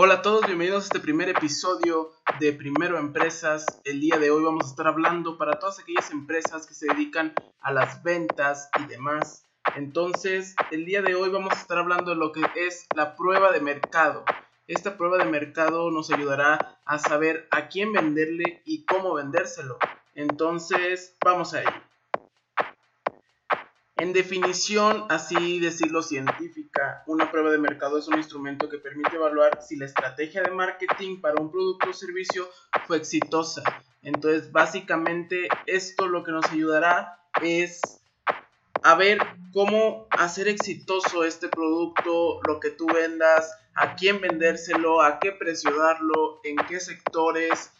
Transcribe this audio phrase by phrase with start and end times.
[0.00, 3.66] Hola a todos, bienvenidos a este primer episodio de Primero Empresas.
[3.82, 7.34] El día de hoy vamos a estar hablando para todas aquellas empresas que se dedican
[7.60, 9.44] a las ventas y demás.
[9.74, 13.50] Entonces, el día de hoy vamos a estar hablando de lo que es la prueba
[13.50, 14.24] de mercado.
[14.68, 19.78] Esta prueba de mercado nos ayudará a saber a quién venderle y cómo vendérselo.
[20.14, 21.87] Entonces, vamos a ello.
[23.98, 29.60] En definición, así decirlo científica, una prueba de mercado es un instrumento que permite evaluar
[29.60, 32.48] si la estrategia de marketing para un producto o servicio
[32.86, 33.62] fue exitosa.
[34.02, 37.80] Entonces, básicamente, esto lo que nos ayudará es
[38.84, 39.18] a ver
[39.52, 45.76] cómo hacer exitoso este producto, lo que tú vendas, a quién vendérselo, a qué precio
[45.76, 47.72] darlo, en qué sectores.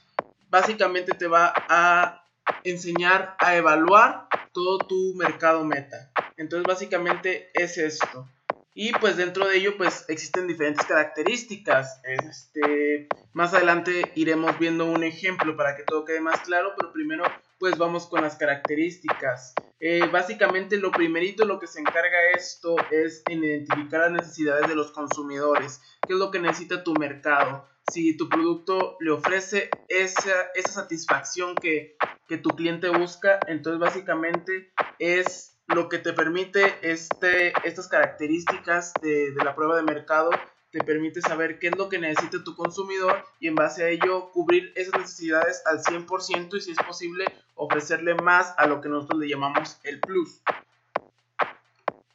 [0.50, 2.24] Básicamente te va a
[2.64, 6.10] enseñar a evaluar todo tu mercado meta.
[6.36, 8.28] Entonces básicamente es esto.
[8.74, 12.00] Y pues dentro de ello pues existen diferentes características.
[12.04, 17.24] Este, más adelante iremos viendo un ejemplo para que todo quede más claro, pero primero
[17.58, 19.54] pues vamos con las características.
[19.80, 24.76] Eh, básicamente lo primerito lo que se encarga esto es en identificar las necesidades de
[24.76, 25.80] los consumidores.
[26.06, 27.66] ¿Qué es lo que necesita tu mercado?
[27.90, 31.96] Si tu producto le ofrece esa, esa satisfacción que
[32.28, 33.40] que tu cliente busca.
[33.48, 40.30] Entonces básicamente es lo que te permite este, estas características de, la prueba de mercado
[40.70, 44.30] te permite saber qué es lo que necesita tu consumidor y en base a ello
[44.32, 49.20] cubrir esas necesidades al 100% y si es posible ofrecerle más a lo que nosotros
[49.20, 50.42] le llamamos el plus.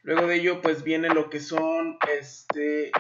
[0.03, 2.91] Luego de ello pues viene lo que son este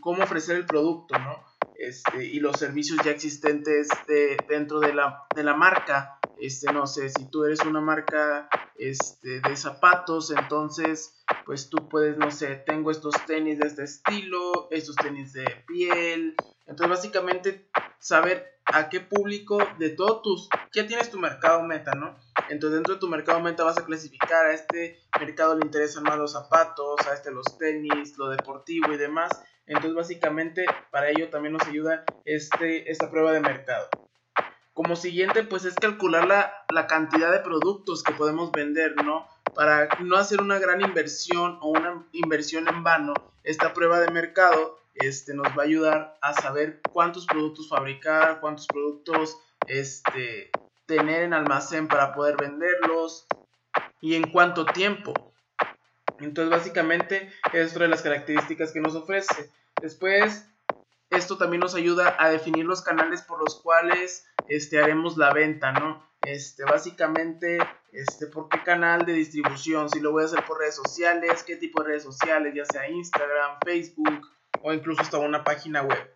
[0.00, 1.47] cómo ofrecer el producto, ¿no?
[1.78, 6.86] Este, y los servicios ya existentes de, dentro de la, de la marca este, no
[6.86, 12.62] sé, si tú eres una marca este, de zapatos, entonces, pues tú puedes, no sé,
[12.66, 16.36] tengo estos tenis de este estilo, estos tenis de piel.
[16.66, 22.16] Entonces, básicamente, saber a qué público de todos tus, ya tienes tu mercado meta, ¿no?
[22.48, 26.18] Entonces, dentro de tu mercado meta vas a clasificar a este mercado le interesan más
[26.18, 29.30] los zapatos, a este los tenis, lo deportivo y demás.
[29.66, 33.88] Entonces, básicamente, para ello también nos ayuda este, esta prueba de mercado.
[34.72, 39.26] Como siguiente, pues es calcular la, cantidad de productos que podemos vender, ¿no?
[39.54, 44.78] Para no hacer una gran inversión o una inversión en vano, esta prueba de mercado
[44.94, 50.50] este, nos va a ayudar a saber cuántos productos fabricar, cuántos productos este,
[50.88, 53.26] tener en almacén para poder venderlos
[54.00, 55.12] y en cuánto tiempo.
[56.18, 59.52] Entonces, básicamente, es otra de las características que nos ofrece.
[59.80, 60.48] Después,
[61.10, 65.72] esto también nos ayuda a definir los canales por los cuales este, haremos la venta,
[65.72, 66.02] ¿no?
[66.22, 67.58] Este, básicamente,
[67.92, 71.56] este, por qué canal de distribución, si lo voy a hacer por redes sociales, qué
[71.56, 74.26] tipo de redes sociales, ya sea Instagram, Facebook
[74.62, 76.10] o incluso hasta una página web.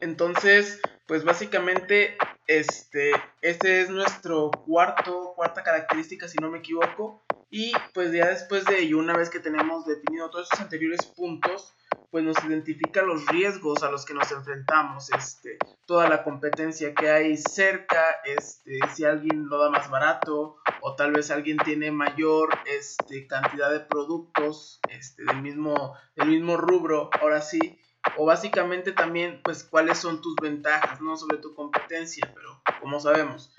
[0.00, 2.16] Entonces, pues básicamente,
[2.46, 7.22] este, este es nuestro cuarto, cuarta característica, si no me equivoco.
[7.50, 11.74] Y pues ya después de ello, una vez que tenemos definido todos estos anteriores puntos,
[12.10, 17.10] pues nos identifica los riesgos a los que nos enfrentamos, este, toda la competencia que
[17.10, 22.50] hay cerca, este, si alguien lo da más barato o tal vez alguien tiene mayor
[22.66, 27.80] este, cantidad de productos este, del, mismo, del mismo rubro, ahora sí,
[28.16, 31.16] o básicamente también pues cuáles son tus ventajas, ¿no?
[31.16, 33.54] Sobre tu competencia, pero como sabemos,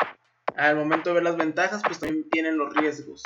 [0.56, 3.22] al momento de ver las ventajas pues también tienen los riesgos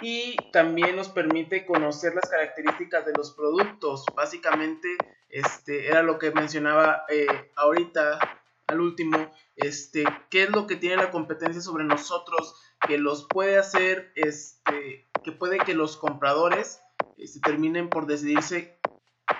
[0.00, 4.04] y también nos permite conocer las características de los productos.
[4.14, 4.96] Básicamente,
[5.28, 7.26] este, era lo que mencionaba eh,
[7.56, 8.18] ahorita
[8.66, 13.58] al último, este, qué es lo que tiene la competencia sobre nosotros que los puede
[13.58, 16.80] hacer, este, que puede que los compradores
[17.16, 18.78] este, terminen por decidirse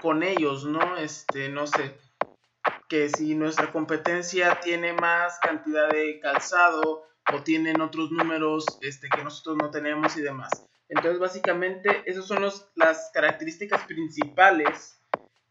[0.03, 0.97] con ellos, ¿no?
[0.97, 1.99] Este, no sé,
[2.89, 9.23] que si nuestra competencia tiene más cantidad de calzado, o tienen otros números este, que
[9.23, 10.67] nosotros no tenemos y demás.
[10.89, 15.01] Entonces, básicamente, esas son las características principales.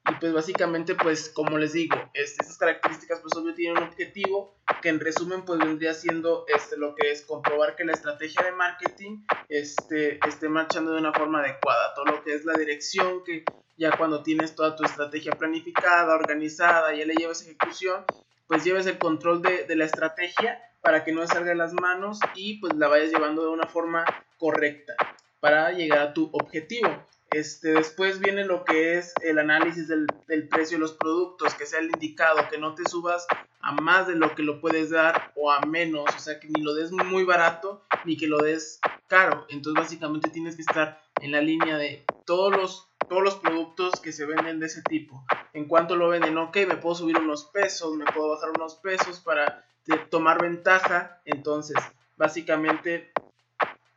[0.09, 4.56] Y pues básicamente, pues como les digo, este, estas características pues obvio tienen un objetivo
[4.83, 8.51] que en resumen pues vendría siendo este, lo que es comprobar que la estrategia de
[8.51, 11.95] marketing este, esté marchando de una forma adecuada.
[11.95, 13.44] Todo lo que es la dirección, que
[13.77, 18.06] ya cuando tienes toda tu estrategia planificada, organizada, ya le llevas ejecución,
[18.48, 22.19] pues lleves el control de, de la estrategia para que no salga de las manos
[22.36, 24.06] y pues la vayas llevando de una forma
[24.38, 24.94] correcta
[25.39, 26.89] para llegar a tu objetivo.
[27.31, 30.07] Este, después viene lo que es el análisis del,
[30.48, 33.28] precio de los productos, que sea el indicado, que no te subas
[33.60, 36.62] a más de lo que lo puedes dar o a menos, o sea, que ni
[36.62, 39.45] lo des muy barato ni que lo des caro.
[39.50, 44.12] Entonces básicamente tienes que estar en la línea de todos los todos los productos que
[44.12, 45.24] se venden de ese tipo.
[45.54, 49.19] En cuanto lo venden, ok, me puedo subir unos pesos, me puedo bajar unos pesos
[49.19, 49.66] para
[50.10, 51.22] tomar ventaja.
[51.25, 51.78] Entonces,
[52.18, 53.12] básicamente,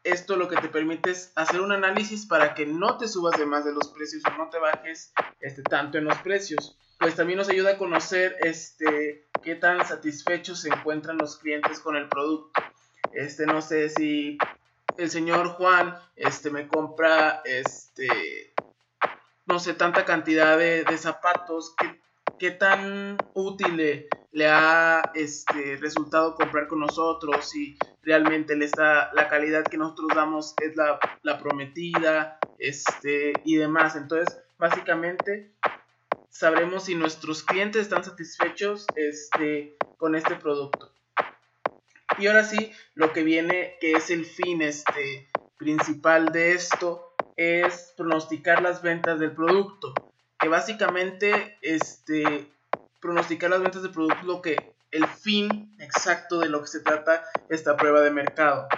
[0.05, 3.47] esto lo que te permite es hacer un análisis para que no te subas de
[3.47, 6.79] más de los precios o no te bajes este, tanto en los precios.
[6.99, 11.97] Pues también nos ayuda a conocer este, qué tan satisfechos se encuentran los clientes con
[11.97, 12.61] el producto.
[13.13, 14.39] Este, no sé si
[14.97, 18.53] el señor Juan este, me compra, este,
[19.49, 22.01] no sé, tanta cantidad de, zapatos, ¿qué,
[22.39, 29.29] qué, tan útil le, ha este, resultado comprar con nosotros, si realmente le está, la
[29.29, 33.97] calidad que nosotros damos es la, la prometida, este, y demás.
[33.97, 35.53] Entonces, básicamente,
[36.29, 40.93] sabremos si nuestros clientes están satisfechos este, con este producto.
[42.19, 47.08] Y ahora sí, lo que viene, que es el fin este, principal de esto,
[47.39, 49.95] es pronosticar las ventas del producto.
[50.39, 52.51] Que básicamente, este,
[53.01, 57.25] pronosticar las ventas del producto lo que, el fin exacto de lo que se trata
[57.49, 58.69] esta prueba de mercado.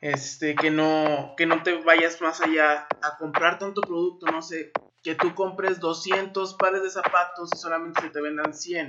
[0.00, 4.70] Este, que no, que no te vayas más allá a comprar tanto producto, no sé,
[5.02, 8.86] que tú compres 200 pares de zapatos y solamente se te vendan 100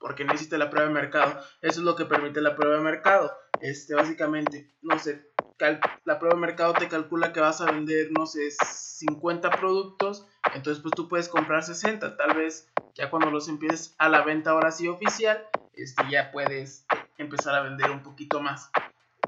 [0.00, 1.40] porque necesita la prueba de mercado.
[1.62, 3.32] Eso es lo que permite la prueba de mercado.
[3.60, 5.32] Este, básicamente, no sé,
[6.04, 10.82] la prueba de mercado te calcula que vas a vender, no sé, 50 productos, entonces
[10.82, 14.70] pues tú puedes comprar 60, tal vez ya cuando los empieces a la venta ahora
[14.70, 16.86] sí oficial, este, ya puedes
[17.16, 18.70] empezar a vender un poquito más.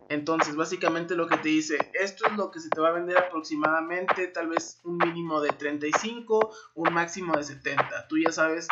[0.09, 3.17] Entonces, básicamente lo que te dice, esto es lo que se te va a vender
[3.17, 8.09] aproximadamente, tal vez un mínimo de 35, un máximo de 70.
[8.09, 8.67] Tú ya sabes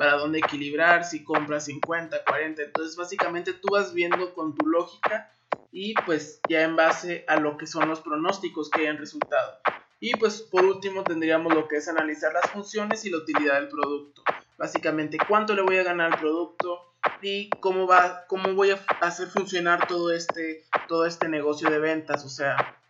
[0.00, 2.62] para dónde equilibrar, si compras 50, 40.
[2.62, 5.30] Entonces básicamente tú vas viendo con tu lógica
[5.70, 9.58] y pues ya en base a lo que son los pronósticos que hayan resultado.
[10.00, 13.68] Y pues por último tendríamos lo que es analizar las funciones y la utilidad del
[13.68, 14.22] producto.
[14.56, 19.28] Básicamente cuánto le voy a ganar al producto y cómo va cómo voy a hacer
[19.28, 22.80] funcionar todo este todo este negocio de ventas, o sea,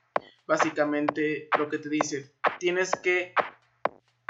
[0.47, 2.31] básicamente lo que te dice,
[2.61, 3.35] tienes que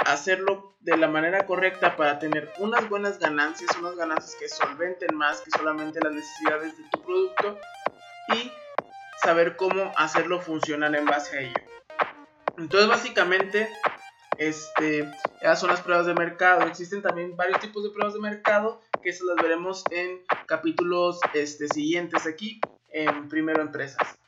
[0.06, 5.40] hacerlo de la manera correcta para tener unas buenas ganancias, unas ganancias que solventen más
[5.42, 7.58] que solamente las necesidades de tu producto
[8.34, 8.50] y
[9.22, 11.54] saber cómo hacerlo funcionar en base a ello.
[12.56, 13.68] Entonces básicamente
[14.38, 15.10] este,
[15.42, 16.66] esas son las pruebas de mercado.
[16.66, 21.68] Existen también varios tipos de pruebas de mercado que se las veremos en capítulos este,
[21.68, 22.60] siguientes aquí
[22.90, 24.18] en Primero Empresas.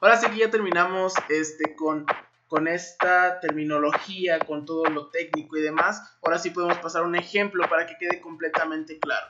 [0.00, 2.06] Ahora sí que ya terminamos este, con
[2.52, 7.66] con esta terminología, con todo lo técnico y demás, ahora sí podemos pasar un ejemplo
[7.66, 9.26] para que quede completamente claro.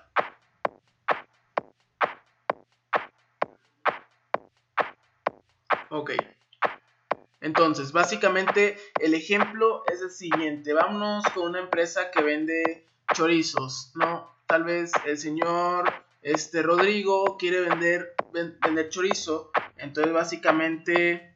[5.91, 6.15] Ok.
[7.41, 10.73] Entonces, básicamente el ejemplo es el siguiente.
[10.73, 14.35] Vámonos con una empresa que vende chorizos, ¿no?
[14.49, 15.93] Tal vez el señor
[16.23, 19.53] este, Rodrigo quiere vender, vender chorizo.
[19.77, 21.32] Entonces, básicamente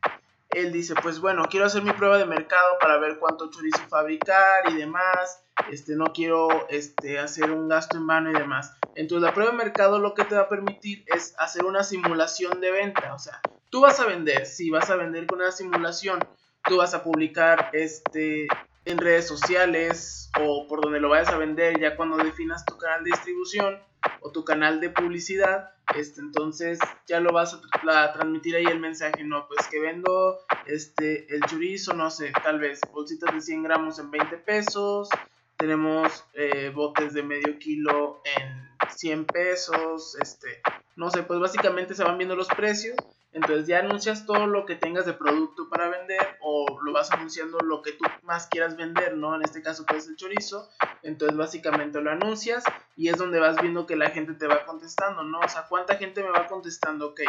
[0.57, 4.71] él dice, pues bueno, quiero hacer mi prueba de mercado para ver cuánto chorizo fabricar
[4.71, 8.75] y demás, este, no quiero este, hacer un gasto en vano y demás.
[8.95, 12.61] Entonces la prueba de mercado lo que te va a permitir es hacer una simulación
[12.63, 16.21] de venta, o sea, tú vas a vender, si vas a vender con una simulación,
[16.65, 18.49] tú vas a publicar este,
[18.87, 23.05] en redes sociales o por donde lo vayas a vender ya cuando definas tu canal
[23.05, 23.79] de distribución
[24.21, 29.25] o tu canal de publicidad, este, entonces ya lo vas a, transmitir ahí el mensaje,
[29.25, 33.99] no, pues que vendo este, el chorizo, no sé, tal vez bolsitas de 100 gramos
[33.99, 35.09] en 20 pesos,
[35.57, 40.61] tenemos eh, botes de medio kilo en 100 pesos, este,
[40.97, 42.97] no sé, pues básicamente se van viendo los precios
[43.37, 47.59] entonces ya anuncias todo lo que tengas de producto para vender o lo vas anunciando
[47.59, 49.37] lo que tú más quieras vender, ¿no?
[49.37, 50.71] En este caso que es el chorizo.
[51.03, 52.65] Entonces básicamente lo anuncias
[52.97, 55.41] y es donde vas viendo que la gente te va contestando, ¿no?
[55.41, 57.09] O sea, ¿cuánta gente me va contestando?
[57.09, 57.21] Ok,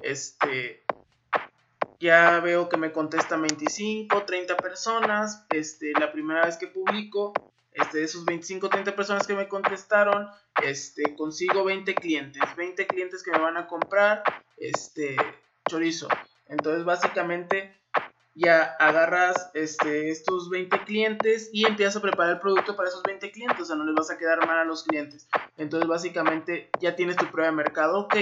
[0.00, 0.84] este,
[1.98, 7.32] ya veo que me contestan 25, 30 personas, este, la primera vez que publico,
[7.72, 10.28] este, de esos 25, 30 personas que me contestaron,
[10.62, 14.22] este, consigo 20 clientes, 20 clientes que me van a comprar,
[14.56, 15.16] este,
[15.68, 16.08] chorizo.
[16.48, 17.74] Entonces, básicamente,
[18.34, 23.30] ya agarras este, estos 20 clientes y empiezas a preparar el producto para esos 20
[23.30, 23.60] clientes.
[23.60, 25.28] O sea, no les vas a quedar mal a los clientes.
[25.56, 28.00] Entonces, básicamente, ya tienes tu prueba de mercado.
[28.00, 28.16] Ok,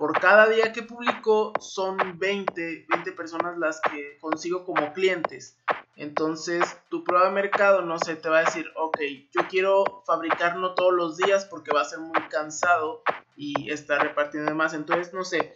[0.00, 5.58] por cada día que publico son 20, 20 personas las que consigo como clientes.
[5.94, 8.98] Entonces, tu prueba de mercado, no sé, te va a decir, ok,
[9.32, 13.02] yo quiero fabricar no todos los días porque va a ser muy cansado
[13.36, 14.72] y estar repartiendo más.
[14.72, 15.54] Entonces, no sé,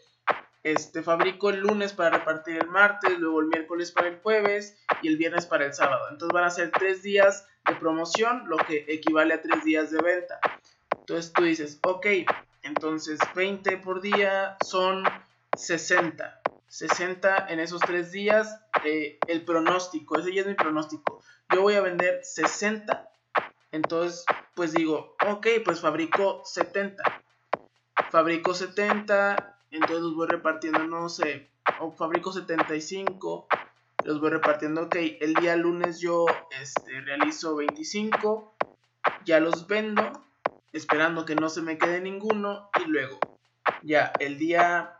[0.64, 5.08] este, fabrico el lunes para repartir el martes, luego el miércoles para el jueves y
[5.08, 6.06] el viernes para el sábado.
[6.10, 10.02] Entonces van a ser tres días de promoción, lo que equivale a tres días de
[10.02, 10.40] venta.
[10.98, 12.06] Entonces tú dices, ok,
[12.62, 15.04] entonces 20 por día son
[15.54, 16.40] 60.
[16.66, 21.22] 60 en esos tres días, eh, el pronóstico, ese ya es mi pronóstico.
[21.52, 23.06] Yo voy a vender 60,
[23.70, 27.02] entonces pues digo, ok, pues fabrico 70.
[28.10, 31.50] Fabrico 70, entonces los voy repartiendo, no sé,
[31.80, 33.46] o fabrico 75,
[34.04, 36.26] los voy repartiendo, ok, el día lunes yo
[36.60, 38.54] este, realizo 25,
[39.24, 40.24] ya los vendo,
[40.72, 43.18] esperando que no se me quede ninguno, y luego,
[43.82, 44.98] ya el día,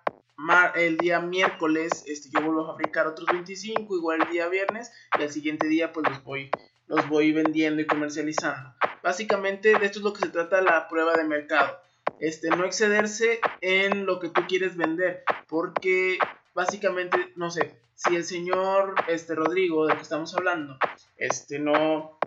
[0.75, 5.23] el día miércoles este, yo vuelvo a fabricar otros 25, igual el día viernes, y
[5.23, 6.51] al siguiente día pues los voy,
[6.87, 8.75] los voy vendiendo y comercializando.
[9.03, 11.79] Básicamente de esto es lo que se trata la prueba de mercado
[12.21, 16.19] este, no excederse en lo que tú quieres vender, porque
[16.55, 20.77] básicamente, no sé, si el señor este, Rodrigo, del que estamos hablando,
[21.17, 22.19] este, no,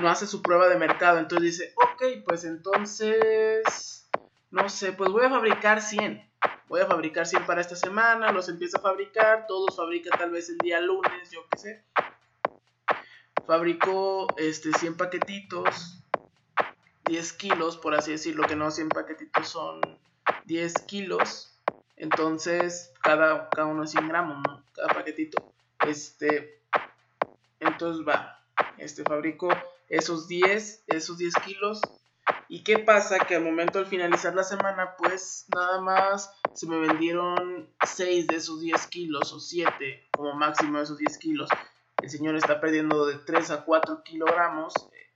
[0.00, 4.08] no hace su prueba de mercado, entonces dice, ok, pues entonces,
[4.50, 6.30] no sé, pues voy a fabricar 100.
[6.68, 10.48] Voy a fabricar 100 para esta semana, los empiezo a fabricar, todos fabrica tal vez
[10.48, 11.84] el día lunes, yo qué sé.
[13.46, 16.03] Fabrico este, 100 paquetitos,
[17.06, 19.80] 10 kilos, por así decirlo, que no 100 paquetitos son
[20.46, 21.58] 10 kilos.
[21.96, 24.64] Entonces, cada, cada uno es 100 gramos, ¿no?
[24.72, 25.52] Cada paquetito.
[25.86, 26.60] Este,
[27.60, 28.40] entonces va,
[28.78, 29.48] este, fabrico
[29.88, 31.80] esos 10, esos 10 kilos.
[32.48, 33.18] ¿Y qué pasa?
[33.18, 38.36] Que al momento al finalizar la semana, pues nada más se me vendieron 6 de
[38.36, 41.50] esos 10 kilos o 7 como máximo de esos 10 kilos.
[42.02, 44.72] El señor está perdiendo de 3 a 4 kilogramos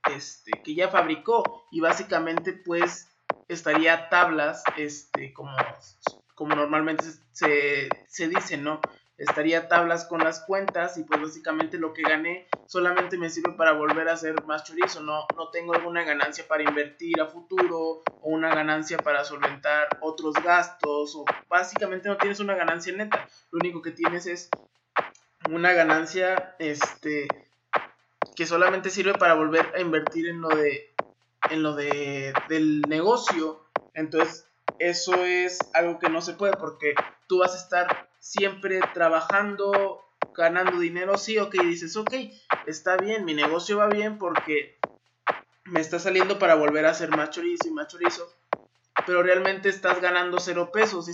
[0.07, 3.09] este, que ya fabricó y básicamente pues
[3.47, 5.55] estaría tablas, este, como,
[6.35, 8.79] como normalmente se, dice, ¿no?
[9.17, 13.73] Estaría tablas con las cuentas y pues básicamente lo que gané solamente me sirve para
[13.73, 18.29] volver a hacer más chorizo, no, no tengo alguna ganancia para invertir a futuro o
[18.29, 23.81] una ganancia para solventar otros gastos o básicamente no tienes una ganancia neta, lo único
[23.81, 24.49] que tienes es
[25.49, 27.27] una ganancia este
[28.39, 30.95] que solamente sirve para volver a invertir en lo de
[31.49, 33.65] en lo de del negocio.
[33.93, 36.95] Entonces eso es algo que no se puede porque
[37.27, 42.13] tú vas a estar siempre trabajando ganando dinero sí ok dices ok
[42.65, 44.79] está bien mi negocio va bien porque
[45.65, 48.25] me está saliendo para volver a hacer más chorizo y más chorizo
[49.05, 51.09] pero realmente estás ganando cero pesos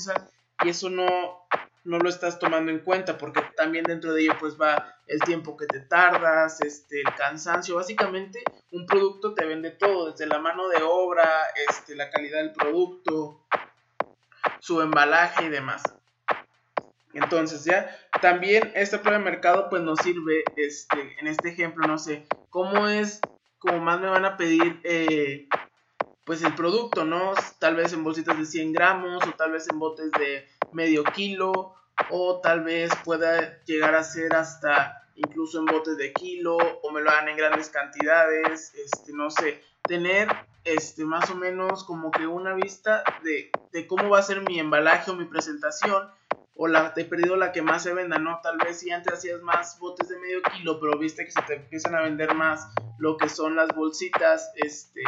[0.64, 1.48] y eso no
[1.86, 5.56] no lo estás tomando en cuenta porque también dentro de ello pues va el tiempo
[5.56, 10.68] que te tardas, este, el cansancio, básicamente un producto te vende todo, desde la mano
[10.68, 11.30] de obra,
[11.70, 13.46] este, la calidad del producto,
[14.60, 15.84] su embalaje y demás.
[17.14, 21.98] Entonces ya, también esta prueba de mercado pues nos sirve, este, en este ejemplo, no
[21.98, 23.22] sé, cómo es,
[23.60, 25.48] como más me van a pedir eh,
[26.26, 27.34] pues el producto, ¿no?
[27.60, 31.74] Tal vez en bolsitas de 100 gramos o tal vez en botes de medio kilo
[32.10, 37.02] o tal vez pueda llegar a ser hasta incluso en botes de kilo o me
[37.02, 40.28] lo hagan en grandes cantidades, este, no sé, tener
[40.66, 44.60] este, más o menos como que una vista de, de cómo va a ser mi
[44.60, 46.10] embalaje o mi presentación
[46.58, 48.40] o la he perdido la que más se venda, ¿no?
[48.42, 51.56] Tal vez si antes hacías más botes de medio kilo, pero viste que se te
[51.56, 52.68] empiezan a vender más
[52.98, 55.04] lo que son las bolsitas, este,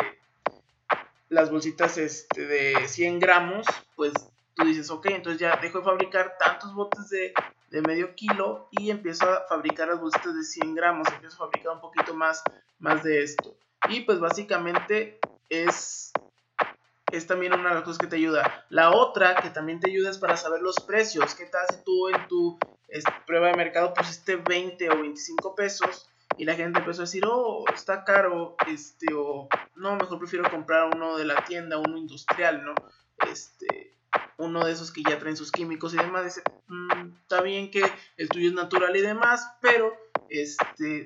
[1.29, 4.13] las bolsitas este, de 100 gramos, pues
[4.57, 7.33] tú dices, ok, entonces ya dejo de fabricar tantos botes de,
[7.81, 11.81] medio kilo y empiezo a fabricar las bolsitas de 100 gramos, empiezo a fabricar un
[11.81, 12.41] poquito más,
[12.79, 13.55] más de esto.
[13.87, 16.11] Y pues básicamente es,
[17.11, 18.65] es también una de las cosas que te ayuda.
[18.69, 21.35] La otra que también te ayuda es para saber los precios.
[21.35, 22.57] ¿Qué tal si tú en tu
[23.27, 26.09] prueba de mercado pusiste 20 o 25 pesos?
[26.37, 30.89] y la gente empezó a decir, oh, está caro, este, o no, mejor prefiero comprar
[30.93, 32.75] uno de la tienda, uno industrial, ¿no?
[33.27, 33.96] Este,
[34.37, 37.83] uno de esos que ya traen sus químicos y demás, dice, mm, está bien que
[38.17, 39.93] el tuyo es natural y demás, pero
[40.29, 41.05] este,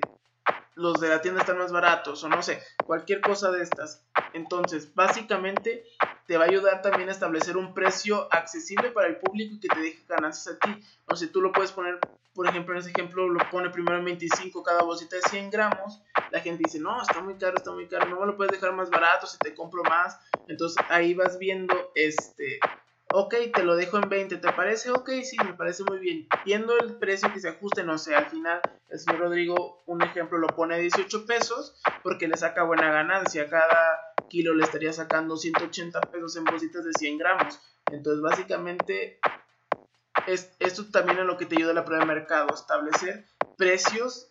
[0.74, 4.04] los de la tienda están más baratos o no sé, cualquier cosa de estas.
[4.32, 5.84] Entonces, básicamente
[6.26, 9.68] te va a ayudar también a establecer un precio accesible para el público y que
[9.68, 10.82] te deje ganancias a ti.
[11.06, 11.98] O sea, tú lo puedes poner,
[12.34, 16.00] por ejemplo, en ese ejemplo lo pone primero en 25 cada bolsita de 100 gramos.
[16.30, 18.72] La gente dice, no, está muy caro, está muy caro, no me lo puedes dejar
[18.72, 20.18] más barato si te compro más.
[20.48, 22.60] Entonces ahí vas viendo este
[23.12, 24.90] ok, te lo dejo en 20, ¿te parece?
[24.90, 26.26] Ok, sí, me parece muy bien.
[26.44, 30.38] Viendo el precio que se ajuste, no sé, al final el señor Rodrigo, un ejemplo,
[30.38, 33.48] lo pone a 18 pesos porque le saca buena ganancia.
[33.48, 37.60] Cada kilo le estaría sacando 180 pesos en bolsitas de 100 gramos.
[37.90, 39.18] Entonces, básicamente,
[40.26, 43.26] es, esto también es lo que te ayuda la prueba de mercado, establecer
[43.56, 44.28] precios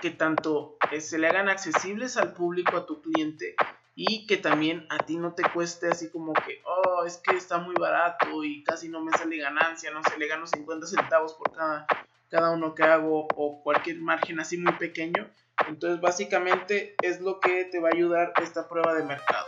[0.00, 3.54] que tanto eh, se le hagan accesibles al público, a tu cliente,
[3.94, 7.58] y que también a ti no te cueste así como que, oh, es que está
[7.58, 11.52] muy barato y casi no me sale ganancia, no sé, le gano 50 centavos por
[11.52, 11.86] cada,
[12.28, 15.30] cada uno que hago o cualquier margen así muy pequeño.
[15.68, 19.46] Entonces básicamente es lo que te va a ayudar esta prueba de mercado.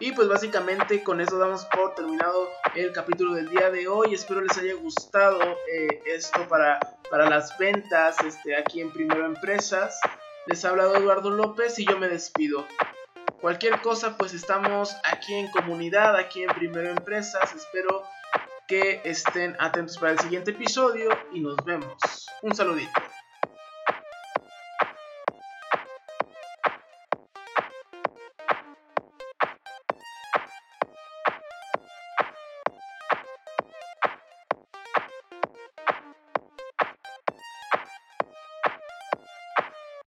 [0.00, 4.12] Y pues básicamente con eso damos por terminado el capítulo del día de hoy.
[4.12, 6.78] Espero les haya gustado eh, esto para,
[7.10, 9.98] para las ventas este, aquí en Primero Empresas.
[10.46, 12.66] Les ha hablado Eduardo López y yo me despido.
[13.40, 17.54] Cualquier cosa, pues estamos aquí en comunidad, aquí en Primero Empresas.
[17.54, 18.02] Espero
[18.66, 22.26] que estén atentos para el siguiente episodio y nos vemos.
[22.42, 22.90] Un saludito.